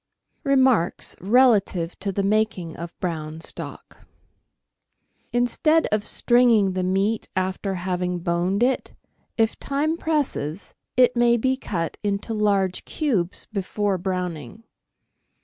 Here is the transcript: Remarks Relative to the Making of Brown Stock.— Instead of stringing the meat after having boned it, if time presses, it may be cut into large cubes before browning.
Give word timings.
Remarks 0.43 1.15
Relative 1.21 1.99
to 1.99 2.11
the 2.11 2.23
Making 2.23 2.75
of 2.75 2.99
Brown 2.99 3.39
Stock.— 3.39 4.07
Instead 5.31 5.85
of 5.91 6.07
stringing 6.07 6.71
the 6.73 6.81
meat 6.81 7.29
after 7.35 7.75
having 7.75 8.17
boned 8.17 8.63
it, 8.63 8.93
if 9.37 9.59
time 9.59 9.97
presses, 9.97 10.73
it 10.97 11.15
may 11.15 11.37
be 11.37 11.55
cut 11.55 11.97
into 12.01 12.33
large 12.33 12.83
cubes 12.83 13.45
before 13.53 13.99
browning. 13.99 14.63